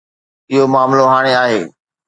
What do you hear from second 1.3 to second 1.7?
آهي.